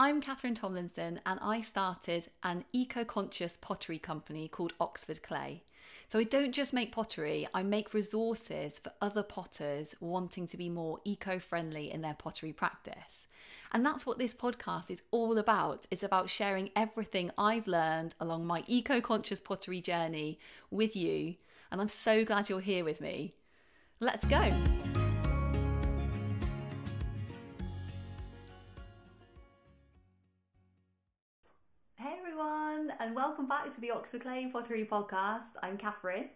I'm 0.00 0.20
Katherine 0.20 0.54
Tomlinson, 0.54 1.18
and 1.26 1.40
I 1.42 1.60
started 1.60 2.28
an 2.44 2.64
eco 2.72 3.04
conscious 3.04 3.56
pottery 3.56 3.98
company 3.98 4.46
called 4.46 4.72
Oxford 4.80 5.24
Clay. 5.24 5.64
So 6.08 6.20
I 6.20 6.22
don't 6.22 6.52
just 6.52 6.72
make 6.72 6.92
pottery, 6.92 7.48
I 7.52 7.64
make 7.64 7.92
resources 7.92 8.78
for 8.78 8.92
other 9.02 9.24
potters 9.24 9.96
wanting 10.00 10.46
to 10.46 10.56
be 10.56 10.68
more 10.68 11.00
eco 11.04 11.40
friendly 11.40 11.90
in 11.90 12.00
their 12.00 12.14
pottery 12.14 12.52
practice. 12.52 13.26
And 13.72 13.84
that's 13.84 14.06
what 14.06 14.18
this 14.18 14.34
podcast 14.34 14.88
is 14.92 15.02
all 15.10 15.36
about. 15.36 15.84
It's 15.90 16.04
about 16.04 16.30
sharing 16.30 16.70
everything 16.76 17.32
I've 17.36 17.66
learned 17.66 18.14
along 18.20 18.46
my 18.46 18.62
eco 18.68 19.00
conscious 19.00 19.40
pottery 19.40 19.80
journey 19.80 20.38
with 20.70 20.94
you. 20.94 21.34
And 21.72 21.80
I'm 21.80 21.88
so 21.88 22.24
glad 22.24 22.48
you're 22.48 22.60
here 22.60 22.84
with 22.84 23.00
me. 23.00 23.34
Let's 23.98 24.26
go. 24.26 24.77
Welcome 33.38 33.56
back 33.56 33.72
to 33.72 33.80
the 33.80 33.92
Oxford 33.92 34.22
Clay 34.22 34.50
Pottery 34.52 34.84
Podcast. 34.84 35.50
I'm 35.62 35.76
Katherine, 35.76 36.28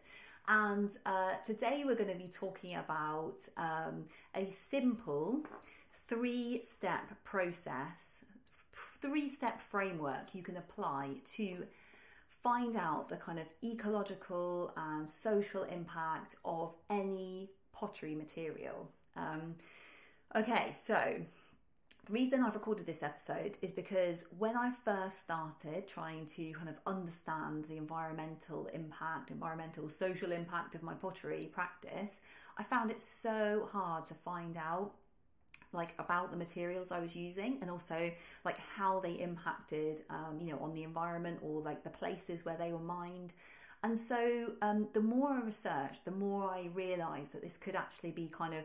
and 0.46 0.88
uh, 1.04 1.32
today 1.44 1.82
we're 1.84 1.96
going 1.96 2.12
to 2.12 2.16
be 2.16 2.28
talking 2.28 2.76
about 2.76 3.38
um, 3.56 4.04
a 4.36 4.48
simple 4.52 5.40
three 5.92 6.60
step 6.62 7.10
process, 7.24 8.26
three 9.00 9.28
step 9.28 9.60
framework 9.60 10.32
you 10.32 10.44
can 10.44 10.58
apply 10.58 11.16
to 11.34 11.66
find 12.28 12.76
out 12.76 13.08
the 13.08 13.16
kind 13.16 13.40
of 13.40 13.46
ecological 13.64 14.72
and 14.76 15.10
social 15.10 15.64
impact 15.64 16.36
of 16.44 16.72
any 16.88 17.50
pottery 17.72 18.14
material. 18.14 18.88
Um, 19.16 19.56
okay, 20.36 20.72
so 20.78 21.16
the 22.06 22.12
reason 22.12 22.42
I've 22.42 22.54
recorded 22.54 22.84
this 22.84 23.04
episode 23.04 23.56
is 23.62 23.72
because 23.72 24.34
when 24.38 24.56
I 24.56 24.72
first 24.72 25.22
started 25.22 25.86
trying 25.86 26.26
to 26.26 26.52
kind 26.52 26.68
of 26.68 26.76
understand 26.84 27.66
the 27.66 27.76
environmental 27.76 28.66
impact, 28.74 29.30
environmental 29.30 29.88
social 29.88 30.32
impact 30.32 30.74
of 30.74 30.82
my 30.82 30.94
pottery 30.94 31.50
practice, 31.52 32.24
I 32.58 32.64
found 32.64 32.90
it 32.90 33.00
so 33.00 33.68
hard 33.72 34.04
to 34.06 34.14
find 34.14 34.56
out 34.56 34.92
like 35.72 35.94
about 35.98 36.30
the 36.32 36.36
materials 36.36 36.92
I 36.92 36.98
was 36.98 37.16
using 37.16 37.58
and 37.62 37.70
also 37.70 38.10
like 38.44 38.58
how 38.58 39.00
they 39.00 39.12
impacted 39.12 40.00
um, 40.10 40.38
you 40.40 40.52
know 40.52 40.58
on 40.58 40.74
the 40.74 40.82
environment 40.82 41.38
or 41.40 41.62
like 41.62 41.82
the 41.82 41.90
places 41.90 42.44
where 42.44 42.56
they 42.56 42.72
were 42.72 42.78
mined. 42.78 43.32
And 43.84 43.98
so 43.98 44.52
um, 44.60 44.88
the 44.92 45.00
more 45.00 45.30
I 45.30 45.40
researched, 45.40 46.04
the 46.04 46.10
more 46.10 46.50
I 46.50 46.68
realised 46.74 47.32
that 47.34 47.42
this 47.42 47.56
could 47.56 47.74
actually 47.74 48.10
be 48.10 48.28
kind 48.28 48.54
of 48.54 48.64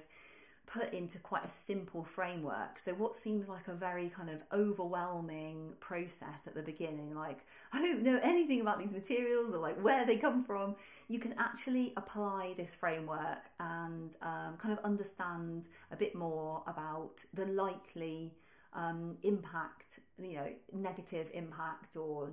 put 0.67 0.93
into 0.93 1.17
quite 1.19 1.45
a 1.45 1.49
simple 1.49 2.03
framework. 2.03 2.77
So, 2.77 2.91
what 2.93 3.15
seems 3.15 3.47
like 3.47 3.67
a 3.69 3.73
very 3.73 4.09
kind 4.09 4.29
of 4.29 4.43
overwhelming 4.51 5.73
process 5.79 6.45
at 6.45 6.53
the 6.53 6.61
beginning, 6.61 7.15
like 7.15 7.39
I 7.73 7.81
don't 7.81 8.03
know 8.03 8.19
anything 8.21 8.61
about 8.61 8.79
these 8.79 8.93
materials 8.93 9.53
or 9.53 9.59
like 9.59 9.81
where 9.81 10.05
they 10.05 10.17
come 10.17 10.43
from, 10.43 10.75
you 11.07 11.19
can 11.19 11.33
actually 11.37 11.93
apply 11.97 12.53
this 12.57 12.75
framework 12.75 13.45
and 13.59 14.11
um, 14.21 14.57
kind 14.57 14.77
of 14.77 14.83
understand 14.83 15.67
a 15.91 15.95
bit 15.95 16.13
more 16.13 16.63
about 16.67 17.23
the 17.33 17.45
likely. 17.45 18.35
Um, 18.73 19.17
impact, 19.23 20.01
you 20.21 20.35
know, 20.35 20.49
negative 20.71 21.31
impact 21.33 21.95
or 21.95 22.29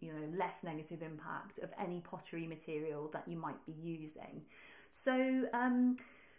you 0.00 0.12
know 0.12 0.38
less 0.38 0.64
negative 0.64 1.02
impact 1.02 1.58
of 1.58 1.70
any 1.78 2.00
pottery 2.00 2.46
material 2.46 3.10
that 3.12 3.28
you 3.28 3.36
might 3.36 3.62
be 3.66 3.72
using. 3.72 4.44
So 4.90 5.46
um, 5.52 5.96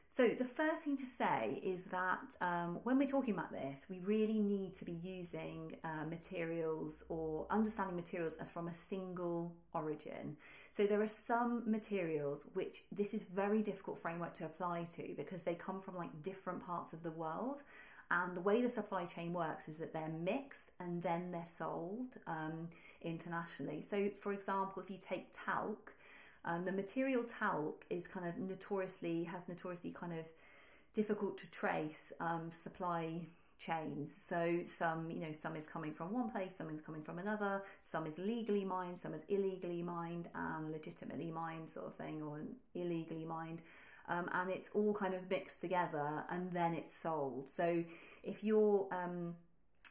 so, 0.08 0.30
the 0.30 0.46
first 0.46 0.84
thing 0.84 0.98
to 0.98 1.06
say 1.06 1.60
is 1.64 1.86
that 1.86 2.20
um, 2.40 2.80
when 2.84 2.98
we're 2.98 3.08
talking 3.08 3.34
about 3.34 3.52
this, 3.52 3.88
we 3.90 4.00
really 4.00 4.40
need 4.40 4.74
to 4.76 4.86
be 4.86 4.94
using 5.04 5.76
uh, 5.84 6.06
materials 6.10 7.04
or 7.10 7.48
understanding 7.50 7.96
materials 7.96 8.38
as 8.38 8.52
from 8.52 8.68
a 8.68 8.76
single 8.76 9.54
origin. 9.74 10.38
So, 10.72 10.86
there 10.86 11.02
are 11.02 11.08
some 11.08 11.64
materials 11.70 12.50
which 12.54 12.84
this 12.92 13.14
is 13.14 13.30
very 13.30 13.62
difficult 13.62 14.02
framework 14.02 14.34
to 14.36 14.46
apply 14.46 14.86
to 14.96 15.14
because 15.18 15.44
they 15.44 15.56
come 15.56 15.82
from 15.82 15.98
like 15.98 16.22
different 16.22 16.66
parts 16.66 16.94
of 16.94 17.04
the 17.04 17.12
world. 17.12 17.64
And 18.12 18.38
the 18.38 18.42
way 18.42 18.62
the 18.62 18.70
supply 18.70 19.06
chain 19.06 19.34
works 19.34 19.68
is 19.68 19.80
that 19.80 19.92
they're 19.92 20.08
mixed 20.08 20.74
and 20.80 21.02
then 21.02 21.32
they're 21.32 21.48
sold 21.48 22.18
um, 22.28 22.70
internationally. 23.02 23.82
So, 23.82 24.10
for 24.22 24.32
example, 24.32 24.84
if 24.84 24.92
you 24.92 24.98
take 25.02 25.30
talc, 25.34 25.95
um, 26.46 26.64
the 26.64 26.72
material 26.72 27.24
talc 27.24 27.86
is 27.90 28.08
kind 28.08 28.28
of 28.28 28.38
notoriously 28.38 29.24
has 29.26 29.50
notoriously 29.50 29.92
kind 29.92 30.14
of 30.14 30.26
difficult 30.94 31.38
to 31.40 31.52
trace 31.52 32.14
um, 32.22 32.52
supply 32.52 33.28
chains. 33.60 34.16
So 34.16 34.60
some, 34.64 35.10
you 35.12 35.22
know, 35.22 35.32
some 35.32 35.56
is 35.56 35.68
coming 35.68 35.92
from 35.92 36.14
one 36.14 36.30
place, 36.30 36.58
some 36.58 36.70
is 36.70 36.82
coming 36.82 37.02
from 37.02 37.20
another, 37.20 37.62
some 37.84 38.06
is 38.06 38.20
legally 38.20 38.66
mined, 38.66 39.00
some 39.00 39.14
is 39.14 39.26
illegally 39.26 39.82
mined 39.82 40.30
and 40.36 40.72
legitimately 40.72 41.32
mined 41.32 41.68
sort 41.68 41.88
of 41.88 41.96
thing 41.96 42.22
or 42.22 42.42
illegally 42.74 43.26
mined. 43.26 43.62
Um, 44.08 44.30
and 44.34 44.52
it's 44.52 44.72
all 44.72 44.94
kind 44.94 45.16
of 45.16 45.30
mixed 45.30 45.62
together 45.62 46.24
and 46.30 46.52
then 46.52 46.76
it's 46.76 46.96
sold. 46.96 47.50
So 47.50 47.84
if 48.24 48.44
you're 48.44 48.88
um, 48.92 49.36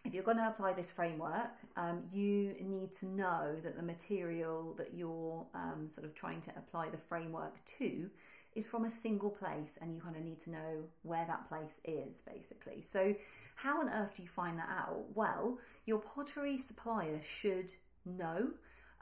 if 0.04 0.12
you're 0.12 0.22
going 0.22 0.36
to 0.36 0.48
apply 0.48 0.74
this 0.74 0.92
framework, 0.92 1.50
um, 1.76 2.02
you 2.12 2.54
need 2.60 2.92
to 2.92 3.06
know 3.06 3.56
that 3.62 3.76
the 3.76 3.82
material 3.82 4.74
that 4.76 4.92
you're 4.94 5.46
um, 5.54 5.88
sort 5.88 6.06
of 6.06 6.14
trying 6.14 6.40
to 6.42 6.50
apply 6.56 6.90
the 6.90 6.98
framework 6.98 7.64
to 7.64 8.10
is 8.54 8.66
from 8.66 8.84
a 8.84 8.90
single 8.90 9.30
place, 9.30 9.78
and 9.80 9.94
you 9.94 10.00
kind 10.00 10.14
of 10.14 10.22
need 10.22 10.38
to 10.38 10.50
know 10.50 10.84
where 11.02 11.24
that 11.26 11.48
place 11.48 11.80
is 11.84 12.20
basically. 12.20 12.82
So, 12.82 13.14
how 13.56 13.80
on 13.80 13.88
earth 13.88 14.14
do 14.14 14.22
you 14.22 14.28
find 14.28 14.58
that 14.58 14.68
out? 14.68 15.04
Well, 15.14 15.58
your 15.86 15.98
pottery 15.98 16.58
supplier 16.58 17.20
should 17.22 17.72
know. 18.04 18.50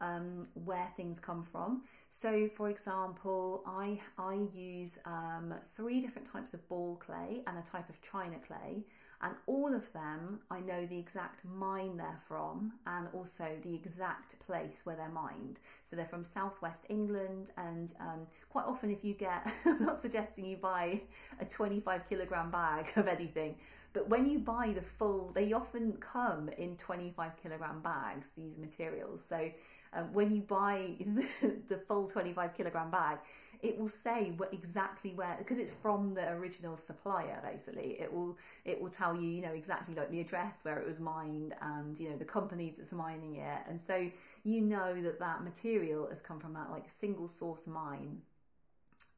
Um, 0.01 0.49
where 0.55 0.89
things 0.97 1.21
come 1.21 1.45
from. 1.45 1.83
So, 2.11 2.49
for 2.49 2.71
example, 2.71 3.63
I 3.65 4.01
I 4.19 4.49
use 4.53 4.99
um, 5.07 5.55
three 5.77 6.01
different 6.01 6.27
types 6.27 6.55
of 6.55 6.69
ball 6.69 6.97
clay 6.97 7.45
and 7.47 7.57
a 7.57 7.63
type 7.63 7.89
of 7.89 8.03
china 8.03 8.39
clay 8.45 8.83
and 9.23 9.35
all 9.47 9.75
of 9.75 9.93
them 9.93 10.41
I 10.51 10.61
know 10.61 10.85
the 10.87 10.99
exact 10.99 11.45
mine 11.45 11.97
they're 11.97 12.19
from 12.27 12.73
and 12.87 13.09
also 13.13 13.47
the 13.63 13.75
exact 13.75 14.41
place 14.41 14.85
where 14.85 14.97
they're 14.97 15.09
mined. 15.09 15.61
So 15.85 15.97
they're 15.97 16.05
from 16.05 16.25
southwest 16.25 16.87
England, 16.89 17.53
and 17.57 17.93
um, 18.01 18.27
quite 18.51 18.65
often, 18.67 18.91
if 18.91 19.05
you 19.05 19.15
get, 19.15 19.53
I'm 19.65 19.85
not 19.85 20.01
suggesting 20.01 20.47
you 20.47 20.57
buy 20.57 21.03
a 21.41 21.45
25 21.45 22.09
kilogram 22.09 22.51
bag 22.51 22.87
of 22.97 23.09
anything, 23.09 23.57
but 23.93 24.09
when 24.09 24.27
you 24.27 24.39
buy 24.39 24.73
the 24.75 24.83
full, 24.83 25.31
they 25.35 25.53
often 25.53 25.93
come 25.99 26.49
in 26.51 26.77
25 26.77 27.37
kilogram 27.43 27.81
bags, 27.81 28.33
these 28.37 28.59
materials. 28.59 29.25
So 29.29 29.51
um, 29.93 30.13
when 30.13 30.35
you 30.35 30.43
buy 30.43 30.97
the, 31.01 31.61
the 31.69 31.77
full 31.77 32.09
25 32.09 32.55
kilogram 32.57 32.91
bag, 32.91 33.19
it 33.63 33.79
will 33.79 33.89
say 33.89 34.33
what 34.37 34.53
exactly 34.53 35.13
where 35.15 35.37
because 35.39 35.59
it's 35.59 35.73
from 35.73 36.15
the 36.15 36.33
original 36.33 36.77
supplier 36.77 37.41
basically 37.45 37.97
it 38.01 38.13
will 38.13 38.37
it 38.65 38.81
will 38.81 38.91
tell 38.91 39.15
you 39.15 39.29
you 39.29 39.41
know 39.41 39.53
exactly 39.53 39.95
like 39.95 40.11
the 40.11 40.21
address 40.21 40.65
where 40.65 40.79
it 40.79 40.87
was 40.87 40.99
mined 40.99 41.55
and 41.63 41.99
you 41.99 42.11
know 42.11 42.17
the 42.17 42.25
company 42.25 42.75
that's 42.77 42.93
mining 42.93 43.37
it 43.37 43.61
and 43.69 43.81
so 43.81 44.11
you 44.45 44.61
know 44.61 45.01
that 45.01 45.21
that 45.21 45.43
material 45.45 46.09
has 46.09 46.21
come 46.21 46.41
from 46.41 46.53
that 46.53 46.71
like 46.71 46.85
single 46.89 47.29
source 47.29 47.67
mine 47.67 48.21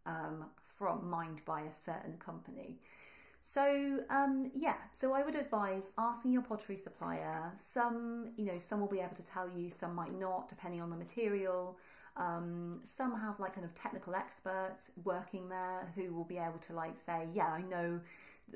um, 0.07 0.45
from 0.77 1.09
mined 1.09 1.41
by 1.47 1.63
a 1.63 1.73
certain 1.73 2.17
company 2.19 2.77
so 3.47 4.01
um, 4.09 4.51
yeah, 4.55 4.77
so 4.93 5.13
I 5.13 5.23
would 5.23 5.35
advise 5.35 5.93
asking 5.99 6.33
your 6.33 6.41
pottery 6.41 6.79
supplier. 6.79 7.53
Some, 7.59 8.33
you 8.39 8.47
know, 8.47 8.57
some 8.57 8.81
will 8.81 8.89
be 8.89 9.01
able 9.01 9.17
to 9.17 9.27
tell 9.27 9.51
you, 9.51 9.69
some 9.69 9.95
might 9.95 10.19
not, 10.19 10.49
depending 10.49 10.81
on 10.81 10.89
the 10.89 10.97
material. 10.97 11.77
Um, 12.17 12.79
some 12.83 13.19
have 13.19 13.41
like 13.41 13.55
kind 13.55 13.65
of 13.65 13.75
technical 13.75 14.15
experts 14.15 14.93
working 15.05 15.49
there 15.49 15.89
who 15.95 16.15
will 16.15 16.25
be 16.25 16.39
able 16.39 16.59
to 16.63 16.73
like 16.73 16.97
say, 16.97 17.27
yeah, 17.33 17.49
I 17.49 17.63
know 17.63 18.01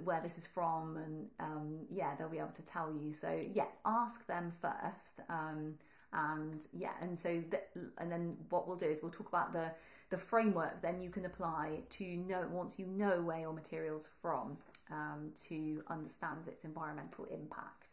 where 0.05 0.21
this 0.21 0.39
is 0.39 0.47
from, 0.47 0.97
and 0.97 1.27
um, 1.41 1.79
yeah, 1.91 2.15
they'll 2.17 2.29
be 2.29 2.39
able 2.39 2.49
to 2.51 2.67
tell 2.67 2.93
you. 2.93 3.13
So 3.13 3.45
yeah, 3.53 3.67
ask 3.85 4.27
them 4.27 4.53
first. 4.63 5.21
Um, 5.29 5.75
and 6.13 6.63
yeah, 6.73 6.93
and 7.01 7.19
so 7.19 7.43
th- 7.51 7.87
and 7.99 8.11
then 8.11 8.37
what 8.49 8.67
we'll 8.67 8.77
do 8.77 8.87
is 8.87 9.03
we'll 9.03 9.13
talk 9.13 9.29
about 9.29 9.53
the 9.53 9.73
the 10.11 10.17
framework. 10.19 10.81
Then 10.81 11.01
you 11.01 11.11
can 11.11 11.27
apply 11.27 11.81
to 11.91 12.05
know 12.05 12.49
once 12.51 12.79
you 12.79 12.87
know 12.87 13.21
where 13.23 13.41
your 13.41 13.53
material's 13.53 14.15
from 14.23 14.57
um, 14.91 15.33
to 15.49 15.83
understand 15.89 16.47
its 16.47 16.65
environmental 16.65 17.27
impact. 17.27 17.89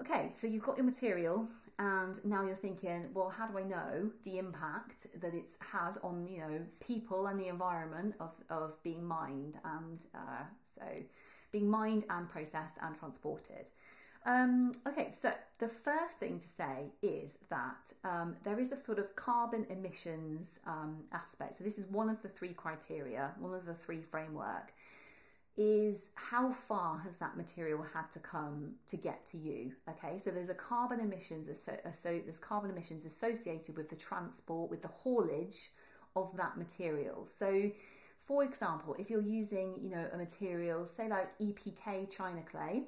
Okay, 0.00 0.28
so 0.30 0.46
you've 0.46 0.62
got 0.62 0.78
your 0.78 0.86
material, 0.86 1.46
and 1.78 2.24
now 2.24 2.42
you're 2.42 2.54
thinking, 2.54 3.08
well, 3.12 3.28
how 3.28 3.46
do 3.46 3.58
I 3.58 3.64
know 3.64 4.10
the 4.24 4.38
impact 4.38 5.20
that 5.20 5.34
it's 5.34 5.58
had 5.60 5.96
on 6.02 6.26
you 6.26 6.38
know 6.38 6.60
people 6.80 7.26
and 7.26 7.38
the 7.38 7.48
environment 7.48 8.16
of, 8.18 8.34
of 8.48 8.82
being 8.82 9.04
mined 9.04 9.58
and 9.64 10.04
uh, 10.14 10.44
so 10.62 10.84
being 11.52 11.68
mined 11.68 12.04
and 12.10 12.28
processed 12.28 12.78
and 12.82 12.96
transported. 12.96 13.70
Um, 14.26 14.72
okay, 14.86 15.08
so 15.12 15.30
the 15.58 15.68
first 15.68 16.18
thing 16.18 16.38
to 16.38 16.48
say 16.48 16.92
is 17.02 17.38
that 17.48 17.92
um, 18.04 18.36
there 18.44 18.58
is 18.58 18.72
a 18.72 18.78
sort 18.78 18.98
of 18.98 19.16
carbon 19.16 19.66
emissions 19.70 20.60
um, 20.66 21.04
aspect. 21.12 21.54
So 21.54 21.64
this 21.64 21.78
is 21.78 21.90
one 21.90 22.10
of 22.10 22.20
the 22.20 22.28
three 22.28 22.52
criteria, 22.52 23.30
one 23.38 23.54
of 23.54 23.64
the 23.64 23.74
three 23.74 24.02
framework 24.02 24.72
is 25.60 26.14
how 26.16 26.50
far 26.50 26.98
has 26.98 27.18
that 27.18 27.36
material 27.36 27.82
had 27.82 28.10
to 28.10 28.18
come 28.18 28.72
to 28.86 28.96
get 28.96 29.26
to 29.26 29.36
you 29.36 29.72
okay? 29.86 30.16
So 30.16 30.30
there's 30.30 30.48
a 30.48 30.54
carbon 30.54 31.00
emissions 31.00 31.50
so, 31.92 32.18
there's 32.24 32.38
carbon 32.38 32.70
emissions 32.70 33.04
associated 33.04 33.76
with 33.76 33.90
the 33.90 33.96
transport 33.96 34.70
with 34.70 34.80
the 34.80 34.88
haulage 34.88 35.70
of 36.16 36.34
that 36.38 36.56
material. 36.56 37.26
So 37.26 37.70
for 38.18 38.42
example 38.42 38.96
if 38.98 39.10
you're 39.10 39.20
using 39.20 39.74
you 39.82 39.90
know 39.90 40.06
a 40.14 40.16
material 40.16 40.86
say 40.86 41.08
like 41.08 41.26
EPK 41.38 42.10
china 42.10 42.42
clay 42.50 42.84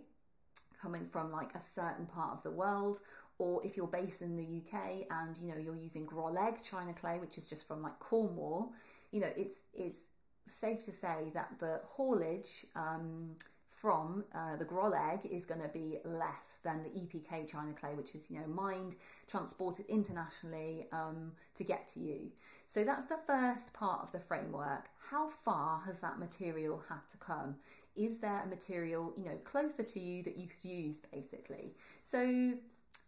coming 0.81 1.05
from 1.05 1.31
like 1.31 1.55
a 1.55 1.61
certain 1.61 2.07
part 2.07 2.33
of 2.33 2.43
the 2.43 2.51
world 2.51 3.01
or 3.39 3.61
if 3.67 3.77
you're 3.77 3.87
based 3.87 4.23
in 4.23 4.37
the 4.37 4.63
UK 4.63 5.07
and 5.11 5.37
you 5.39 5.49
know 5.49 5.59
you're 5.59 5.77
using 5.77 6.07
Grolleg 6.07 6.63
china 6.63 6.95
clay 6.95 7.19
which 7.19 7.37
is 7.37 7.51
just 7.51 7.69
from 7.69 7.83
like 7.83 7.99
Cornwall 7.99 8.73
you 9.11 9.21
know 9.21 9.31
it's 9.37 9.67
it's 9.75 10.12
safe 10.47 10.85
to 10.85 10.93
say 10.93 11.31
that 11.35 11.51
the 11.59 11.81
haulage 11.85 12.67
um, 12.75 13.37
from 13.83 14.23
uh, 14.33 14.55
the 14.55 14.65
Grolleg 14.65 15.27
is 15.27 15.45
going 15.45 15.61
to 15.61 15.69
be 15.69 15.99
less 16.05 16.61
than 16.65 16.85
the 16.85 16.91
EPK 16.91 17.51
China 17.51 17.73
clay, 17.73 17.95
which 17.95 18.15
is 18.15 18.31
you 18.31 18.39
know 18.39 18.47
mined, 18.47 18.95
transported 19.29 19.87
internationally 19.87 20.87
um, 20.93 21.33
to 21.55 21.65
get 21.65 21.89
to 21.89 22.01
you. 22.01 22.31
So 22.69 22.85
that's 22.85 23.07
the 23.07 23.19
first 23.27 23.75
part 23.75 24.03
of 24.03 24.13
the 24.13 24.21
framework. 24.21 24.89
How 25.11 25.29
far 25.29 25.81
has 25.85 26.01
that 26.01 26.21
material 26.21 26.83
had 26.89 27.01
to 27.11 27.17
come? 27.19 27.57
Is 27.97 28.21
there 28.21 28.43
a 28.45 28.49
material 28.49 29.13
you 29.17 29.25
know 29.25 29.37
closer 29.45 29.83
to 29.83 30.01
you 30.01 30.23
that 30.23 30.37
you 30.37 30.47
could 30.47 30.65
use, 30.65 31.05
basically? 31.13 31.75
So 32.05 32.53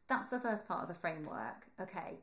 that's 0.09 0.29
the 0.29 0.41
first 0.41 0.67
part 0.67 0.83
of 0.83 0.89
the 0.89 0.95
framework. 0.95 1.67
Okay. 1.81 2.19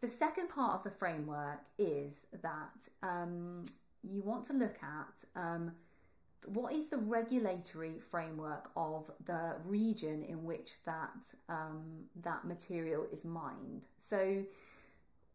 The 0.00 0.08
second 0.08 0.48
part 0.48 0.74
of 0.74 0.84
the 0.84 0.90
framework 0.90 1.60
is 1.78 2.26
that 2.42 2.88
um, 3.02 3.64
you 4.08 4.22
want 4.22 4.44
to 4.44 4.52
look 4.52 4.78
at 4.82 5.24
um, 5.40 5.72
what 6.46 6.72
is 6.72 6.88
the 6.88 6.98
regulatory 6.98 7.98
framework 7.98 8.70
of 8.76 9.10
the 9.24 9.56
region 9.64 10.22
in 10.24 10.44
which 10.44 10.82
that 10.84 11.34
um, 11.48 12.04
that 12.22 12.44
material 12.44 13.06
is 13.12 13.24
mined. 13.24 13.86
So, 13.96 14.44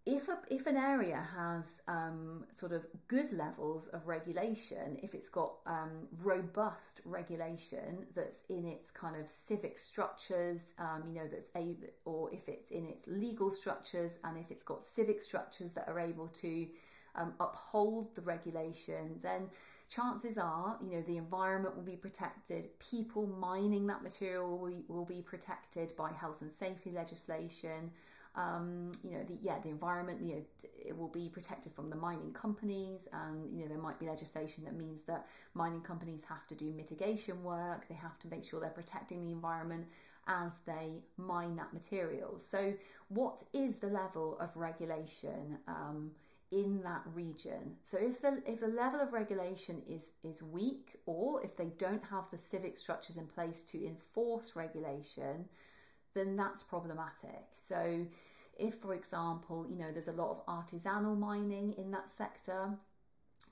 if 0.05 0.29
a, 0.29 0.39
if 0.49 0.65
an 0.65 0.77
area 0.77 1.23
has 1.37 1.83
um, 1.87 2.45
sort 2.49 2.71
of 2.71 2.85
good 3.07 3.31
levels 3.33 3.89
of 3.89 4.07
regulation, 4.07 4.97
if 5.03 5.13
it's 5.13 5.29
got 5.29 5.53
um, 5.67 6.07
robust 6.23 7.01
regulation 7.05 8.07
that's 8.15 8.45
in 8.47 8.65
its 8.65 8.89
kind 8.89 9.15
of 9.15 9.29
civic 9.29 9.77
structures, 9.77 10.73
um, 10.79 11.03
you 11.07 11.13
know, 11.13 11.27
that's 11.27 11.51
able, 11.55 11.87
or 12.05 12.33
if 12.33 12.47
it's 12.47 12.71
in 12.71 12.87
its 12.87 13.07
legal 13.07 13.51
structures, 13.51 14.19
and 14.23 14.39
if 14.39 14.49
it's 14.49 14.63
got 14.63 14.83
civic 14.83 15.21
structures 15.21 15.73
that 15.73 15.87
are 15.87 15.99
able 15.99 16.29
to 16.29 16.67
um, 17.15 17.33
uphold 17.39 18.15
the 18.15 18.21
regulation, 18.21 19.19
then 19.21 19.49
chances 19.89 20.37
are, 20.37 20.77
you 20.81 20.91
know, 20.91 21.01
the 21.01 21.17
environment 21.17 21.75
will 21.75 21.83
be 21.83 21.97
protected. 21.97 22.67
People 22.79 23.27
mining 23.27 23.87
that 23.87 24.01
material 24.01 24.57
will, 24.57 24.81
will 24.87 25.05
be 25.05 25.21
protected 25.21 25.93
by 25.97 26.11
health 26.11 26.41
and 26.41 26.51
safety 26.51 26.91
legislation. 26.91 27.91
Um, 28.33 28.93
you 29.03 29.11
know, 29.11 29.23
the, 29.23 29.37
yeah, 29.41 29.59
the 29.61 29.67
environment, 29.67 30.21
you 30.21 30.35
know, 30.35 30.41
it 30.85 30.97
will 30.97 31.09
be 31.09 31.29
protected 31.33 31.73
from 31.73 31.89
the 31.89 31.97
mining 31.97 32.31
companies, 32.31 33.09
and 33.11 33.53
you 33.53 33.63
know, 33.63 33.67
there 33.67 33.81
might 33.81 33.99
be 33.99 34.05
legislation 34.05 34.63
that 34.63 34.75
means 34.77 35.03
that 35.03 35.27
mining 35.53 35.81
companies 35.81 36.23
have 36.23 36.47
to 36.47 36.55
do 36.55 36.71
mitigation 36.71 37.43
work. 37.43 37.89
They 37.89 37.95
have 37.95 38.17
to 38.19 38.29
make 38.29 38.45
sure 38.45 38.61
they're 38.61 38.69
protecting 38.69 39.25
the 39.25 39.33
environment 39.33 39.87
as 40.27 40.59
they 40.59 41.01
mine 41.17 41.57
that 41.57 41.73
material. 41.73 42.39
So, 42.39 42.73
what 43.09 43.43
is 43.53 43.79
the 43.79 43.87
level 43.87 44.37
of 44.39 44.55
regulation? 44.55 45.57
Um, 45.67 46.11
in 46.51 46.81
that 46.83 47.01
region. 47.13 47.77
So 47.83 47.97
if 47.99 48.21
the 48.21 48.41
if 48.45 48.59
the 48.59 48.67
level 48.67 48.99
of 48.99 49.13
regulation 49.13 49.81
is 49.89 50.15
is 50.23 50.43
weak 50.43 50.97
or 51.05 51.43
if 51.43 51.55
they 51.55 51.71
don't 51.77 52.03
have 52.05 52.25
the 52.29 52.37
civic 52.37 52.77
structures 52.77 53.17
in 53.17 53.25
place 53.27 53.63
to 53.65 53.85
enforce 53.85 54.55
regulation, 54.55 55.45
then 56.13 56.35
that's 56.35 56.63
problematic. 56.63 57.45
So 57.53 58.05
if 58.59 58.75
for 58.75 58.93
example, 58.93 59.65
you 59.69 59.77
know, 59.77 59.91
there's 59.91 60.09
a 60.09 60.13
lot 60.13 60.31
of 60.31 60.45
artisanal 60.45 61.17
mining 61.17 61.73
in 61.77 61.89
that 61.91 62.09
sector, 62.09 62.77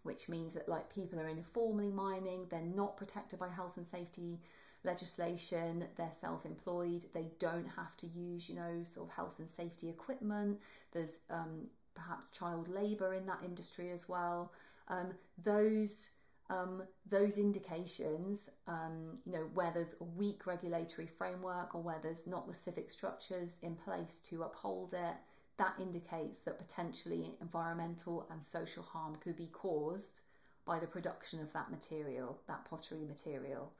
which 0.04 0.28
means 0.28 0.54
that 0.56 0.68
like 0.68 0.94
people 0.94 1.20
are 1.22 1.28
informally 1.28 1.92
mining, 1.92 2.48
they're 2.50 2.62
not 2.62 2.98
protected 2.98 3.40
by 3.40 3.48
health 3.48 3.78
and 3.78 3.86
safety 3.86 4.42
legislation, 4.84 5.86
they're 5.96 6.12
self 6.12 6.46
employed, 6.46 7.06
they 7.14 7.28
don't 7.40 7.68
have 7.78 7.96
to 7.98 8.08
use, 8.08 8.50
you 8.50 8.56
know, 8.56 8.84
sort 8.84 9.10
of 9.10 9.16
health 9.16 9.40
and 9.40 9.50
safety 9.50 9.90
equipment. 9.90 10.60
There's 10.92 11.26
um, 11.30 11.68
perhaps 11.96 12.32
child 12.32 12.68
labour 12.68 13.14
in 13.14 13.26
that 13.26 13.40
industry 13.44 13.92
as 13.92 14.08
well. 14.10 14.52
Um, 14.88 15.14
those 15.44 16.18
um, 16.50 16.82
those 17.08 17.38
indications, 17.38 18.58
um, 18.68 19.16
you 19.24 19.34
know, 19.34 19.48
where 19.54 19.72
there's 19.72 20.02
a 20.02 20.04
weak 20.04 20.48
regulatory 20.48 21.08
framework 21.08 21.76
or 21.76 21.82
where 21.84 22.00
there's 22.02 22.28
not 22.28 22.48
the 22.48 22.56
civic 22.56 22.90
structures 22.90 23.60
in 23.62 23.76
place 23.76 24.20
to 24.30 24.42
uphold 24.42 24.94
it, 24.94 25.16
that 25.58 25.74
indicates 25.80 26.40
that 26.40 26.58
potentially 26.58 27.36
environmental 27.40 28.26
and 28.32 28.42
social 28.42 28.82
harm 28.82 29.16
could 29.18 29.36
be 29.36 29.50
caused 29.54 30.22
by 30.66 30.80
the 30.80 30.88
production 30.88 31.40
of 31.40 31.54
that 31.54 31.70
material, 31.70 32.40
that 32.48 32.66
pottery 32.66 33.06
material. 33.08 33.72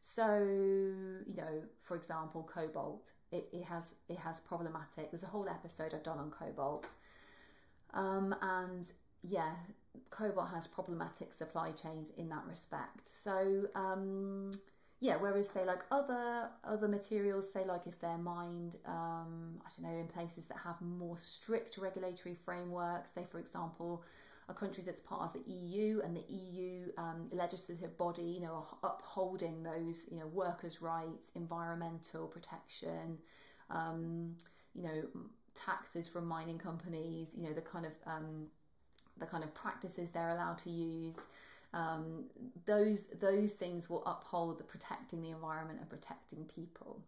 So, 0.00 0.38
you 1.26 1.36
know, 1.36 1.62
for 1.82 1.96
example, 1.96 2.48
cobalt, 2.52 3.12
it, 3.30 3.48
it 3.52 3.64
has 3.64 3.96
it 4.08 4.18
has 4.18 4.40
problematic. 4.40 5.10
There's 5.10 5.24
a 5.24 5.28
whole 5.28 5.48
episode 5.48 5.94
I've 5.94 6.02
done 6.02 6.18
on 6.18 6.30
cobalt 6.30 6.86
um, 7.96 8.34
and 8.42 8.86
yeah, 9.22 9.52
cobalt 10.10 10.50
has 10.50 10.66
problematic 10.66 11.32
supply 11.32 11.72
chains 11.72 12.12
in 12.16 12.28
that 12.28 12.44
respect. 12.48 13.08
So 13.08 13.66
um, 13.74 14.50
yeah, 15.00 15.16
whereas 15.16 15.50
say 15.50 15.64
like 15.64 15.80
other 15.90 16.48
other 16.64 16.88
materials, 16.88 17.52
say 17.52 17.64
like 17.64 17.86
if 17.86 18.00
they're 18.00 18.18
mined, 18.18 18.76
um, 18.86 19.60
I 19.64 19.68
don't 19.76 19.90
know, 19.90 19.98
in 19.98 20.06
places 20.06 20.46
that 20.48 20.58
have 20.58 20.80
more 20.80 21.18
strict 21.18 21.78
regulatory 21.78 22.36
frameworks, 22.44 23.10
say 23.10 23.24
for 23.30 23.38
example, 23.38 24.04
a 24.48 24.54
country 24.54 24.84
that's 24.86 25.00
part 25.00 25.22
of 25.22 25.32
the 25.32 25.52
EU 25.52 26.00
and 26.04 26.16
the 26.16 26.24
EU 26.32 26.92
um, 26.98 27.28
legislative 27.32 27.96
body, 27.98 28.22
you 28.22 28.40
know, 28.40 28.64
upholding 28.84 29.62
those, 29.62 30.08
you 30.12 30.18
know, 30.20 30.26
workers' 30.28 30.80
rights, 30.80 31.32
environmental 31.34 32.28
protection, 32.28 33.18
um, 33.70 34.36
you 34.74 34.82
know, 34.84 35.02
taxes 35.56 36.06
from 36.06 36.26
mining 36.26 36.58
companies, 36.58 37.34
you 37.36 37.42
know, 37.44 37.52
the 37.52 37.60
kind 37.60 37.86
of 37.86 37.94
um, 38.06 38.46
the 39.18 39.26
kind 39.26 39.42
of 39.42 39.54
practices 39.54 40.10
they're 40.10 40.30
allowed 40.30 40.58
to 40.58 40.70
use. 40.70 41.28
Um, 41.72 42.24
those 42.64 43.10
those 43.20 43.54
things 43.54 43.90
will 43.90 44.04
uphold 44.06 44.58
the 44.58 44.64
protecting 44.64 45.22
the 45.22 45.30
environment 45.30 45.80
and 45.80 45.88
protecting 45.88 46.44
people. 46.54 47.02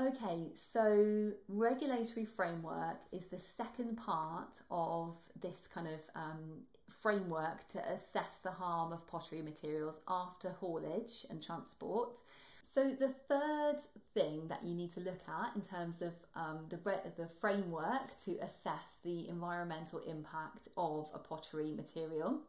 Okay, 0.00 0.50
so 0.54 1.32
regulatory 1.48 2.24
framework 2.24 2.96
is 3.12 3.26
the 3.26 3.38
second 3.38 3.96
part 3.96 4.56
of 4.70 5.16
this 5.40 5.68
kind 5.68 5.86
of 5.86 6.00
um, 6.14 6.62
framework 7.02 7.66
to 7.68 7.78
assess 7.90 8.38
the 8.38 8.50
harm 8.50 8.92
of 8.92 9.06
pottery 9.06 9.42
materials 9.42 10.00
after 10.08 10.50
haulage 10.50 11.26
and 11.30 11.42
transport. 11.42 12.18
So 12.72 12.88
the 12.88 13.08
third 13.28 13.80
thing 14.14 14.48
that 14.48 14.64
you 14.64 14.74
need 14.74 14.92
to 14.92 15.00
look 15.00 15.20
at 15.28 15.54
in 15.54 15.60
terms 15.60 16.00
of 16.00 16.14
um, 16.34 16.60
the 16.70 16.78
the 17.18 17.26
framework 17.26 18.18
to 18.24 18.38
assess 18.38 18.96
the 19.04 19.28
environmental 19.28 19.98
impact 19.98 20.68
of 20.78 21.10
a 21.12 21.18
pottery 21.18 21.70
material 21.72 22.40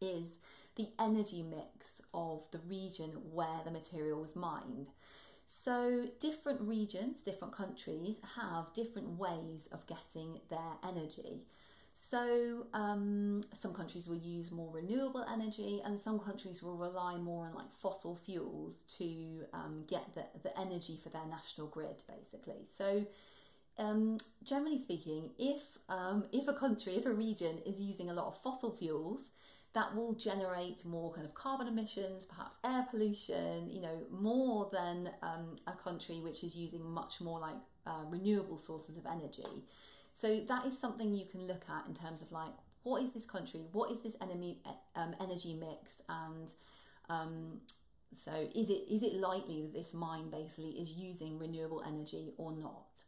is 0.00 0.34
the 0.76 0.86
energy 1.00 1.42
mix 1.42 2.00
of 2.14 2.48
the 2.52 2.60
region 2.68 3.10
where 3.32 3.60
the 3.64 3.72
material 3.72 4.20
was 4.20 4.36
mined. 4.36 4.86
So, 5.46 6.04
different 6.20 6.60
regions, 6.60 7.22
different 7.22 7.52
countries 7.52 8.20
have 8.36 8.72
different 8.72 9.18
ways 9.18 9.68
of 9.72 9.84
getting 9.88 10.38
their 10.48 10.74
energy. 10.88 11.42
So 11.92 12.66
um, 12.72 13.42
some 13.52 13.74
countries 13.74 14.08
will 14.08 14.18
use 14.18 14.50
more 14.50 14.70
renewable 14.72 15.24
energy, 15.32 15.82
and 15.84 15.98
some 15.98 16.18
countries 16.18 16.62
will 16.62 16.76
rely 16.76 17.16
more 17.16 17.46
on 17.46 17.54
like 17.54 17.72
fossil 17.72 18.16
fuels 18.16 18.84
to 18.98 19.44
um, 19.52 19.84
get 19.88 20.14
the, 20.14 20.24
the 20.42 20.58
energy 20.58 20.98
for 21.02 21.08
their 21.10 21.26
national 21.28 21.66
grid, 21.66 22.02
basically. 22.08 22.64
So 22.68 23.04
um, 23.78 24.18
generally 24.44 24.78
speaking, 24.78 25.30
if 25.38 25.62
um, 25.88 26.24
if 26.32 26.48
a 26.48 26.52
country, 26.54 26.94
if 26.94 27.06
a 27.06 27.12
region 27.12 27.58
is 27.66 27.80
using 27.80 28.10
a 28.10 28.14
lot 28.14 28.28
of 28.28 28.38
fossil 28.38 28.74
fuels, 28.76 29.30
that 29.72 29.94
will 29.94 30.14
generate 30.14 30.84
more 30.84 31.12
kind 31.12 31.24
of 31.24 31.34
carbon 31.34 31.68
emissions, 31.68 32.26
perhaps 32.26 32.58
air 32.64 32.86
pollution, 32.90 33.70
you 33.70 33.80
know, 33.80 33.98
more 34.10 34.68
than 34.72 35.10
um, 35.22 35.56
a 35.66 35.72
country 35.72 36.20
which 36.20 36.44
is 36.44 36.56
using 36.56 36.88
much 36.90 37.20
more 37.20 37.38
like 37.38 37.54
uh, 37.86 38.02
renewable 38.08 38.58
sources 38.58 38.96
of 38.96 39.06
energy. 39.06 39.64
So 40.20 40.38
that 40.48 40.66
is 40.66 40.78
something 40.78 41.14
you 41.14 41.24
can 41.24 41.46
look 41.46 41.64
at 41.70 41.86
in 41.88 41.94
terms 41.94 42.20
of 42.20 42.30
like 42.30 42.52
what 42.82 43.02
is 43.02 43.12
this 43.12 43.24
country, 43.24 43.60
what 43.72 43.90
is 43.90 44.00
this 44.02 44.18
enemy 44.20 44.58
um, 44.94 45.14
energy 45.18 45.54
mix, 45.58 46.02
and 46.10 46.50
um, 47.08 47.60
so 48.14 48.30
is 48.54 48.68
it 48.68 48.84
is 48.90 49.02
it 49.02 49.14
likely 49.14 49.62
that 49.62 49.72
this 49.72 49.94
mine 49.94 50.28
basically 50.28 50.72
is 50.72 50.92
using 50.92 51.38
renewable 51.38 51.82
energy 51.86 52.34
or 52.36 52.52
not? 52.52 53.00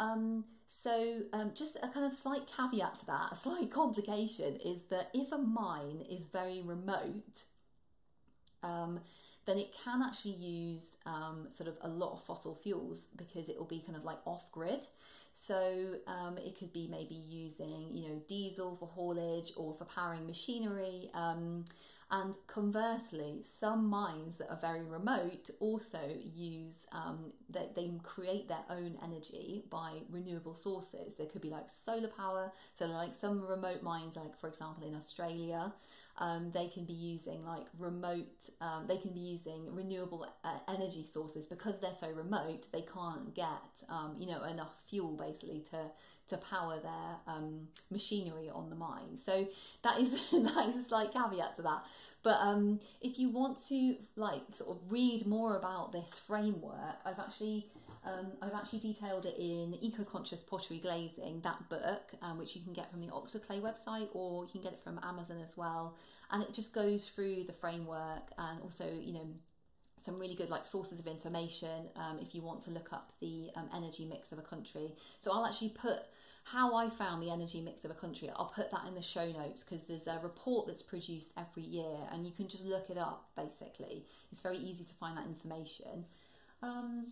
Um, 0.00 0.44
so 0.66 1.20
um, 1.32 1.52
just 1.54 1.76
a 1.76 1.88
kind 1.88 2.04
of 2.04 2.12
slight 2.12 2.42
caveat 2.56 2.98
to 2.98 3.06
that, 3.06 3.28
a 3.30 3.36
slight 3.36 3.70
complication 3.70 4.56
is 4.56 4.86
that 4.86 5.10
if 5.14 5.30
a 5.30 5.38
mine 5.38 6.04
is 6.10 6.26
very 6.26 6.62
remote, 6.64 7.44
um, 8.64 8.98
then 9.44 9.56
it 9.56 9.72
can 9.84 10.02
actually 10.02 10.34
use 10.34 10.96
um, 11.06 11.46
sort 11.48 11.68
of 11.68 11.78
a 11.82 11.88
lot 11.88 12.14
of 12.14 12.24
fossil 12.24 12.56
fuels 12.56 13.10
because 13.16 13.48
it 13.48 13.56
will 13.56 13.66
be 13.66 13.84
kind 13.86 13.96
of 13.96 14.04
like 14.04 14.18
off 14.24 14.50
grid. 14.50 14.84
So 15.38 15.96
um, 16.06 16.38
it 16.38 16.58
could 16.58 16.72
be 16.72 16.88
maybe 16.90 17.14
using, 17.14 17.90
you 17.92 18.08
know, 18.08 18.22
diesel 18.26 18.74
for 18.74 18.88
haulage 18.88 19.52
or 19.54 19.74
for 19.74 19.84
powering 19.84 20.26
machinery. 20.26 21.10
Um, 21.12 21.66
and 22.10 22.36
conversely, 22.46 23.40
some 23.42 23.88
mines 23.88 24.38
that 24.38 24.48
are 24.48 24.60
very 24.60 24.84
remote 24.84 25.50
also 25.58 25.98
use, 26.22 26.86
um, 26.92 27.32
they, 27.50 27.68
they 27.74 27.90
create 28.04 28.48
their 28.48 28.64
own 28.70 28.96
energy 29.02 29.64
by 29.70 30.02
renewable 30.08 30.54
sources. 30.54 31.16
There 31.16 31.26
could 31.26 31.42
be 31.42 31.50
like 31.50 31.68
solar 31.68 32.08
power. 32.08 32.52
So, 32.76 32.86
like 32.86 33.14
some 33.14 33.44
remote 33.44 33.82
mines, 33.82 34.14
like 34.14 34.38
for 34.38 34.48
example 34.48 34.86
in 34.86 34.94
Australia, 34.94 35.72
um, 36.18 36.50
they 36.52 36.68
can 36.68 36.84
be 36.84 36.92
using 36.92 37.44
like 37.44 37.66
remote, 37.78 38.50
um, 38.60 38.86
they 38.86 38.96
can 38.98 39.12
be 39.12 39.20
using 39.20 39.74
renewable 39.74 40.26
uh, 40.44 40.58
energy 40.68 41.04
sources 41.04 41.46
because 41.46 41.80
they're 41.80 41.92
so 41.92 42.10
remote, 42.12 42.68
they 42.72 42.82
can't 42.82 43.34
get, 43.34 43.48
um, 43.88 44.14
you 44.18 44.26
know, 44.26 44.42
enough 44.44 44.82
fuel 44.88 45.16
basically 45.16 45.60
to 45.70 45.78
to 46.28 46.36
power 46.38 46.78
their 46.80 47.34
um, 47.34 47.68
machinery 47.90 48.50
on 48.52 48.70
the 48.70 48.76
mine. 48.76 49.16
So 49.16 49.46
that 49.82 49.98
is 50.00 50.12
that 50.30 50.66
is 50.68 50.76
a 50.76 50.82
slight 50.82 51.12
caveat 51.12 51.56
to 51.56 51.62
that. 51.62 51.84
But 52.22 52.38
um, 52.40 52.80
if 53.00 53.18
you 53.18 53.30
want 53.30 53.58
to 53.68 53.96
like 54.16 54.42
sort 54.52 54.76
of 54.76 54.90
read 54.90 55.26
more 55.26 55.56
about 55.56 55.92
this 55.92 56.18
framework, 56.18 56.96
I've 57.04 57.18
actually 57.18 57.68
um, 58.04 58.32
I've 58.40 58.54
actually 58.54 58.78
detailed 58.80 59.26
it 59.26 59.36
in 59.36 59.76
Eco 59.80 60.04
Conscious 60.04 60.42
Pottery 60.42 60.78
Glazing, 60.78 61.40
that 61.42 61.68
book, 61.68 62.12
um, 62.22 62.38
which 62.38 62.54
you 62.54 62.62
can 62.62 62.72
get 62.72 62.90
from 62.90 63.00
the 63.00 63.12
Oxford 63.12 63.42
Clay 63.42 63.58
website 63.58 64.08
or 64.12 64.44
you 64.44 64.50
can 64.52 64.60
get 64.62 64.72
it 64.72 64.82
from 64.82 65.00
Amazon 65.02 65.40
as 65.42 65.56
well. 65.56 65.96
And 66.30 66.42
it 66.42 66.52
just 66.54 66.72
goes 66.72 67.08
through 67.08 67.44
the 67.44 67.52
framework 67.52 68.30
and 68.38 68.60
also, 68.62 68.84
you 69.00 69.12
know, 69.12 69.26
some 69.96 70.18
really 70.18 70.34
good 70.34 70.50
like 70.50 70.66
sources 70.66 71.00
of 71.00 71.06
information 71.06 71.88
um, 71.96 72.18
if 72.20 72.34
you 72.34 72.42
want 72.42 72.62
to 72.62 72.70
look 72.70 72.92
up 72.92 73.12
the 73.20 73.50
um, 73.56 73.68
energy 73.74 74.06
mix 74.06 74.32
of 74.32 74.38
a 74.38 74.42
country. 74.42 74.92
So 75.20 75.32
I'll 75.32 75.46
actually 75.46 75.70
put 75.70 76.00
how 76.44 76.76
I 76.76 76.88
found 76.90 77.22
the 77.22 77.30
energy 77.30 77.60
mix 77.60 77.84
of 77.84 77.90
a 77.90 77.94
country. 77.94 78.30
I'll 78.36 78.52
put 78.54 78.70
that 78.70 78.82
in 78.86 78.94
the 78.94 79.02
show 79.02 79.26
notes 79.32 79.64
because 79.64 79.84
there's 79.84 80.06
a 80.06 80.20
report 80.22 80.68
that's 80.68 80.82
produced 80.82 81.32
every 81.36 81.64
year 81.64 81.96
and 82.12 82.24
you 82.24 82.32
can 82.32 82.46
just 82.46 82.64
look 82.64 82.88
it 82.88 82.98
up 82.98 83.28
basically. 83.36 84.04
It's 84.30 84.42
very 84.42 84.58
easy 84.58 84.84
to 84.84 84.94
find 84.94 85.16
that 85.16 85.26
information. 85.26 86.04
Um, 86.62 87.08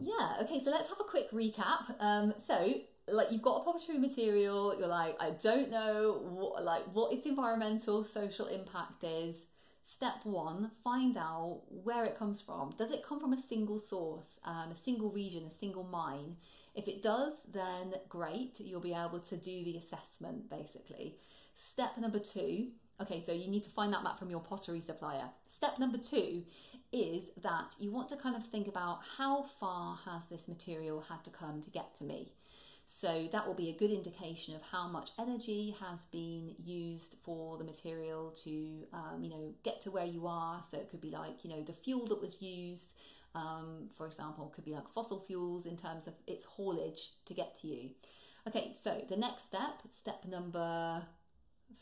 yeah, 0.00 0.36
okay, 0.42 0.58
so 0.58 0.70
let's 0.70 0.88
have 0.88 1.00
a 1.00 1.04
quick 1.04 1.30
recap. 1.30 1.94
Um, 2.00 2.34
so, 2.38 2.74
like, 3.08 3.30
you've 3.30 3.42
got 3.42 3.62
a 3.62 3.64
pottery 3.64 3.98
material, 3.98 4.74
you're 4.78 4.88
like, 4.88 5.16
I 5.20 5.30
don't 5.30 5.70
know 5.70 6.20
what, 6.22 6.64
like, 6.64 6.82
what 6.92 7.12
its 7.12 7.26
environmental, 7.26 8.04
social 8.04 8.46
impact 8.46 9.04
is. 9.04 9.46
Step 9.88 10.24
one, 10.24 10.72
find 10.82 11.16
out 11.16 11.62
where 11.68 12.02
it 12.02 12.18
comes 12.18 12.40
from. 12.40 12.74
Does 12.76 12.90
it 12.90 13.04
come 13.06 13.20
from 13.20 13.32
a 13.32 13.38
single 13.38 13.78
source, 13.78 14.40
um, 14.44 14.72
a 14.72 14.74
single 14.74 15.12
region, 15.12 15.44
a 15.44 15.50
single 15.52 15.84
mine? 15.84 16.38
If 16.74 16.88
it 16.88 17.04
does, 17.04 17.44
then 17.54 17.94
great, 18.08 18.58
you'll 18.58 18.80
be 18.80 18.92
able 18.92 19.20
to 19.20 19.36
do 19.36 19.62
the 19.62 19.76
assessment 19.76 20.50
basically. 20.50 21.18
Step 21.54 21.96
number 21.98 22.18
two, 22.18 22.72
okay, 23.00 23.20
so 23.20 23.30
you 23.30 23.46
need 23.48 23.62
to 23.62 23.70
find 23.70 23.92
that 23.92 24.02
map 24.02 24.18
from 24.18 24.28
your 24.28 24.40
pottery 24.40 24.80
supplier. 24.80 25.30
Step 25.48 25.78
number 25.78 25.98
two 25.98 26.42
is 26.90 27.30
that 27.40 27.76
you 27.78 27.92
want 27.92 28.08
to 28.08 28.16
kind 28.16 28.34
of 28.34 28.44
think 28.44 28.66
about 28.66 29.02
how 29.16 29.44
far 29.44 30.00
has 30.04 30.26
this 30.26 30.48
material 30.48 31.04
had 31.08 31.22
to 31.22 31.30
come 31.30 31.60
to 31.60 31.70
get 31.70 31.94
to 31.94 32.04
me. 32.04 32.32
So 32.88 33.28
that 33.32 33.44
will 33.44 33.54
be 33.54 33.68
a 33.68 33.72
good 33.72 33.90
indication 33.90 34.54
of 34.54 34.62
how 34.62 34.86
much 34.86 35.10
energy 35.18 35.74
has 35.80 36.04
been 36.06 36.54
used 36.64 37.16
for 37.24 37.58
the 37.58 37.64
material 37.64 38.30
to, 38.44 38.86
um, 38.92 39.18
you 39.22 39.28
know, 39.28 39.52
get 39.64 39.80
to 39.82 39.90
where 39.90 40.06
you 40.06 40.28
are. 40.28 40.62
So 40.62 40.78
it 40.78 40.88
could 40.88 41.00
be 41.00 41.10
like, 41.10 41.44
you 41.44 41.50
know, 41.50 41.64
the 41.64 41.72
fuel 41.72 42.06
that 42.06 42.22
was 42.22 42.40
used, 42.40 42.94
um, 43.34 43.88
for 43.96 44.06
example, 44.06 44.52
could 44.54 44.64
be 44.64 44.70
like 44.70 44.88
fossil 44.88 45.18
fuels 45.18 45.66
in 45.66 45.76
terms 45.76 46.06
of 46.06 46.14
its 46.28 46.44
haulage 46.44 47.10
to 47.24 47.34
get 47.34 47.56
to 47.60 47.66
you. 47.66 47.90
Okay, 48.46 48.72
so 48.80 49.04
the 49.08 49.16
next 49.16 49.46
step, 49.46 49.82
step 49.90 50.24
number 50.24 51.02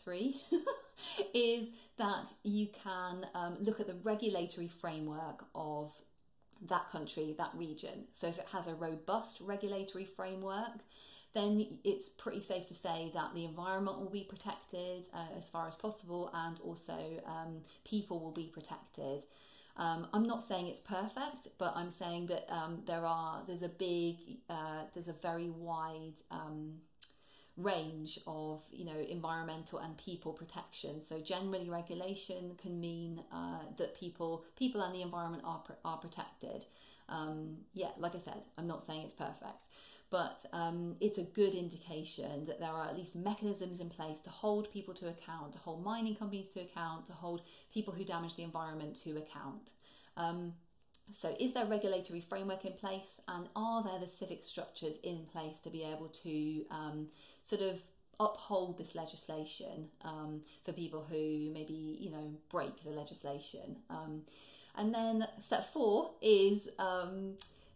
three, 0.03 0.41
is 1.35 1.69
that 1.99 2.33
you 2.45 2.69
can 2.83 3.27
um, 3.35 3.59
look 3.61 3.79
at 3.79 3.89
the 3.89 3.97
regulatory 4.05 4.69
framework 4.69 5.45
of 5.55 5.93
that 6.69 6.91
country, 6.91 7.35
that 7.39 7.51
region. 7.55 8.05
So 8.13 8.29
if 8.29 8.39
it 8.39 8.47
has 8.53 8.67
a 8.67 8.75
robust 8.75 9.41
regulatory 9.41 10.05
framework, 10.05 10.81
then 11.35 11.67
it's 11.83 12.09
pretty 12.09 12.41
safe 12.41 12.67
to 12.67 12.75
say 12.75 13.11
that 13.15 13.35
the 13.35 13.45
environment 13.45 13.99
will 13.99 14.11
be 14.11 14.25
protected 14.25 15.09
uh, 15.13 15.27
as 15.37 15.49
far 15.49 15.67
as 15.67 15.75
possible 15.75 16.31
and 16.33 16.61
also 16.65 16.97
um, 17.27 17.57
people 17.85 18.21
will 18.21 18.33
be 18.33 18.51
protected. 18.53 19.23
Um, 19.77 20.07
I'm 20.13 20.27
not 20.27 20.43
saying 20.45 20.69
it's 20.69 20.81
perfect, 20.81 21.49
but 21.59 21.73
I'm 21.75 21.91
saying 21.91 22.27
that 22.27 22.47
um, 22.49 22.83
there 22.87 23.05
are 23.05 23.43
there's 23.47 23.65
a 23.65 23.69
big 23.69 24.17
uh, 24.49 24.83
there's 24.95 25.09
a 25.09 25.15
very 25.15 25.51
wide 25.51 26.15
um, 26.31 26.75
range 27.57 28.19
of 28.27 28.63
you 28.73 28.85
know 28.85 28.99
environmental 29.09 29.79
and 29.79 29.97
people 29.97 30.33
protection. 30.33 31.01
So 31.01 31.21
generally, 31.21 31.71
regulation 31.71 32.57
can 32.61 32.81
mean 32.81 33.23
uh, 33.33 33.61
that 33.77 33.99
people 33.99 34.45
people 34.57 34.83
and 34.83 34.95
the 34.95 35.03
environment 35.03 35.43
are 35.47 35.63
are 35.85 35.99
protected. 35.99 36.65
Um, 37.09 37.59
yeah, 37.75 37.91
like 37.99 38.15
I 38.15 38.19
said, 38.19 38.47
I'm 38.57 38.67
not 38.67 38.83
saying 38.83 39.03
it's 39.03 39.15
perfect, 39.15 39.69
but 40.11 40.45
um, 40.53 40.97
it's 41.01 41.19
a 41.19 41.23
good 41.23 41.55
indication 41.55 42.47
that 42.47 42.59
there 42.61 42.71
are 42.71 42.87
at 42.87 42.97
least 42.97 43.15
mechanisms 43.15 43.81
in 43.81 43.91
place 43.91 44.21
to 44.21 44.31
hold 44.31 44.73
people 44.73 44.95
to 44.95 45.09
account, 45.09 45.53
to 45.53 45.59
hold 45.59 45.85
mining 45.85 46.17
companies 46.17 46.51
to 46.53 46.61
account, 46.61 47.07
to 47.07 47.13
hold 47.13 47.43
people 47.73 47.93
who 47.93 48.05
damage 48.05 48.37
the 48.37 48.43
environment 48.43 48.97
to 48.97 49.11
account. 49.19 49.73
Um, 50.17 50.55
so, 51.13 51.35
is 51.39 51.53
there 51.53 51.67
regulatory 51.67 52.21
framework 52.21 52.65
in 52.65 52.73
place, 52.73 53.21
and 53.29 53.47
are 53.55 53.83
there 53.83 53.99
the 53.99 54.07
civic 54.07 54.43
structures 54.43 54.99
in 55.01 55.27
place 55.31 55.61
to 55.61 55.71
be 55.71 55.83
able 55.83 56.09
to 56.09 56.65
um, 56.71 57.09
sort 57.45 57.63
of 57.63 57.81
uphold 58.21 58.79
this 58.79 58.95
legislation 58.95 59.89
um, 60.03 60.41
for 60.65 60.73
people 60.73 61.05
who 61.09 61.51
maybe 61.53 61.99
you 62.01 62.11
know 62.11 62.35
break 62.51 62.83
the 62.83 62.91
legislation? 62.91 63.77
Um, 63.89 64.23
and 64.77 64.93
then 64.93 65.27
step 65.41 65.73
four 65.73 66.11
is 66.21 66.69
um, 66.81 67.35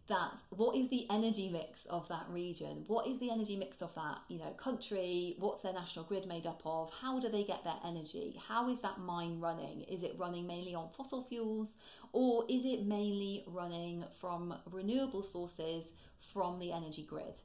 that 0.09 0.41
what 0.49 0.75
is 0.75 0.89
the 0.89 1.05
energy 1.09 1.49
mix 1.49 1.85
of 1.85 2.07
that 2.09 2.25
region? 2.29 2.83
What 2.87 3.07
is 3.07 3.19
the 3.19 3.31
energy 3.31 3.55
mix 3.55 3.81
of 3.81 3.93
that 3.95 4.17
you 4.27 4.39
know 4.39 4.49
country? 4.57 5.35
What's 5.39 5.61
their 5.61 5.73
national 5.73 6.05
grid 6.05 6.27
made 6.27 6.47
up 6.47 6.61
of? 6.65 6.91
How 7.01 7.19
do 7.19 7.29
they 7.29 7.43
get 7.43 7.63
their 7.63 7.79
energy? 7.85 8.39
How 8.47 8.69
is 8.69 8.81
that 8.81 8.99
mine 8.99 9.39
running? 9.39 9.83
Is 9.83 10.03
it 10.03 10.15
running 10.17 10.45
mainly 10.45 10.75
on 10.75 10.89
fossil 10.97 11.23
fuels, 11.23 11.77
or 12.11 12.43
is 12.49 12.65
it 12.65 12.85
mainly 12.85 13.43
running 13.47 14.03
from 14.19 14.55
renewable 14.71 15.23
sources 15.23 15.93
from 16.33 16.59
the 16.59 16.73
energy 16.73 17.03
grid? 17.03 17.39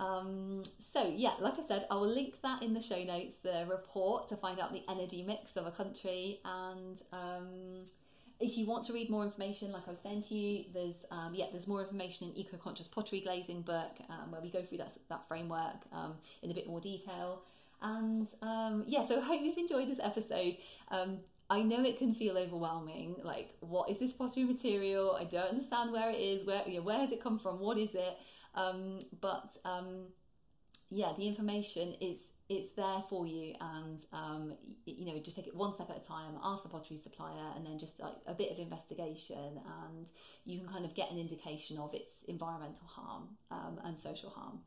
Um, 0.00 0.62
so 0.78 1.12
yeah, 1.14 1.34
like 1.40 1.54
I 1.58 1.66
said, 1.66 1.86
I 1.90 1.94
will 1.94 2.08
link 2.08 2.34
that 2.42 2.62
in 2.62 2.74
the 2.74 2.80
show 2.80 3.02
notes, 3.04 3.36
the 3.36 3.66
report 3.70 4.28
to 4.28 4.36
find 4.36 4.58
out 4.60 4.72
the 4.72 4.82
energy 4.88 5.22
mix 5.22 5.56
of 5.56 5.66
a 5.66 5.70
country. 5.70 6.40
And 6.44 7.00
um, 7.12 7.84
if 8.40 8.58
you 8.58 8.66
want 8.66 8.84
to 8.84 8.92
read 8.92 9.08
more 9.08 9.24
information, 9.24 9.72
like 9.72 9.86
I 9.86 9.90
was 9.90 10.00
saying 10.00 10.22
to 10.22 10.34
you, 10.34 10.64
there's 10.72 11.06
um, 11.10 11.34
yeah, 11.34 11.46
there's 11.50 11.68
more 11.68 11.80
information 11.80 12.28
in 12.28 12.36
Eco 12.36 12.56
Conscious 12.56 12.88
Pottery 12.88 13.20
Glazing 13.20 13.62
book 13.62 13.92
um, 14.10 14.30
where 14.30 14.40
we 14.40 14.50
go 14.50 14.62
through 14.62 14.78
that 14.78 14.92
that 15.08 15.26
framework 15.28 15.76
um, 15.92 16.14
in 16.42 16.50
a 16.50 16.54
bit 16.54 16.66
more 16.66 16.80
detail. 16.80 17.42
And 17.82 18.28
um, 18.42 18.84
yeah, 18.86 19.04
so 19.04 19.20
I 19.20 19.24
hope 19.24 19.40
you've 19.42 19.58
enjoyed 19.58 19.88
this 19.88 20.00
episode. 20.02 20.56
I 21.50 21.62
know 21.62 21.84
it 21.84 21.98
can 21.98 22.14
feel 22.14 22.38
overwhelming. 22.38 23.16
Like, 23.22 23.50
what 23.60 23.90
is 23.90 23.98
this 23.98 24.14
pottery 24.14 24.44
material? 24.44 25.16
I 25.20 25.24
don't 25.24 25.50
understand 25.50 25.92
where 25.92 26.10
it 26.10 26.18
is. 26.18 26.46
Where 26.46 26.62
you 26.66 26.78
know, 26.78 26.82
where 26.82 26.98
has 26.98 27.12
it 27.12 27.22
come 27.22 27.38
from? 27.38 27.60
What 27.60 27.76
is 27.78 27.94
it? 27.94 28.16
Um, 28.54 29.00
but 29.20 29.50
um, 29.64 30.06
yeah, 30.90 31.12
the 31.16 31.26
information 31.26 31.94
is 32.00 32.28
it's 32.48 32.70
there 32.72 33.02
for 33.08 33.26
you, 33.26 33.54
and 33.60 34.00
um, 34.12 34.54
you 34.84 35.06
know, 35.06 35.18
just 35.18 35.36
take 35.36 35.46
it 35.46 35.56
one 35.56 35.72
step 35.72 35.90
at 35.90 35.96
a 35.96 36.06
time. 36.06 36.34
Ask 36.42 36.62
the 36.62 36.68
pottery 36.68 36.96
supplier, 36.96 37.52
and 37.56 37.64
then 37.66 37.78
just 37.78 38.00
like 38.00 38.14
a 38.26 38.34
bit 38.34 38.52
of 38.52 38.58
investigation, 38.58 39.60
and 39.86 40.08
you 40.44 40.58
can 40.58 40.68
kind 40.68 40.84
of 40.84 40.94
get 40.94 41.10
an 41.10 41.18
indication 41.18 41.78
of 41.78 41.94
its 41.94 42.22
environmental 42.28 42.86
harm 42.86 43.28
um, 43.50 43.80
and 43.84 43.98
social 43.98 44.30
harm. 44.30 44.60